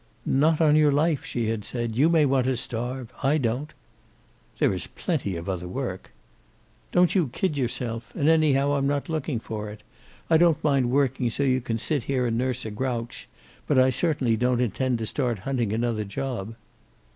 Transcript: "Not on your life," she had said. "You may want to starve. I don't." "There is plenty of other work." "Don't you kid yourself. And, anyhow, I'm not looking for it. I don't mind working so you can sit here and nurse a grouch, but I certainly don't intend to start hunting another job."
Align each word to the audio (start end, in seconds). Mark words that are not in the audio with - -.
"Not 0.25 0.59
on 0.59 0.75
your 0.75 0.89
life," 0.89 1.23
she 1.23 1.49
had 1.49 1.63
said. 1.63 1.95
"You 1.95 2.09
may 2.09 2.25
want 2.25 2.47
to 2.47 2.57
starve. 2.57 3.13
I 3.21 3.37
don't." 3.37 3.71
"There 4.57 4.73
is 4.73 4.87
plenty 4.87 5.35
of 5.35 5.47
other 5.47 5.67
work." 5.67 6.09
"Don't 6.91 7.13
you 7.13 7.27
kid 7.27 7.55
yourself. 7.55 8.11
And, 8.15 8.27
anyhow, 8.27 8.73
I'm 8.73 8.87
not 8.87 9.09
looking 9.09 9.39
for 9.39 9.69
it. 9.69 9.83
I 10.27 10.37
don't 10.37 10.63
mind 10.63 10.89
working 10.89 11.29
so 11.29 11.43
you 11.43 11.61
can 11.61 11.77
sit 11.77 12.05
here 12.05 12.25
and 12.25 12.35
nurse 12.35 12.65
a 12.65 12.71
grouch, 12.71 13.29
but 13.67 13.77
I 13.77 13.91
certainly 13.91 14.35
don't 14.35 14.59
intend 14.59 14.97
to 14.97 15.05
start 15.05 15.37
hunting 15.37 15.71
another 15.71 16.03
job." 16.03 16.55